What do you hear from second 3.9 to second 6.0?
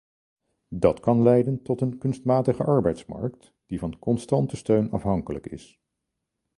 constante steun afhankelijk is.